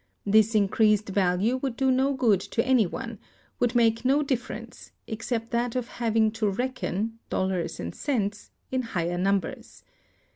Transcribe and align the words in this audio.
This 0.25 0.55
increased 0.55 1.09
value 1.09 1.57
would 1.57 1.77
do 1.77 1.91
no 1.91 2.11
good 2.13 2.39
to 2.39 2.65
any 2.65 2.87
one; 2.87 3.19
would 3.59 3.75
make 3.75 4.03
no 4.03 4.23
difference, 4.23 4.93
except 5.05 5.51
that 5.51 5.75
of 5.75 5.87
having 6.01 6.31
to 6.31 6.49
reckon 6.49 7.19
[dollars 7.29 7.79
and 7.79 7.93
cents] 7.93 8.49
in 8.71 8.81
higher 8.81 9.19
numbers. 9.19 9.83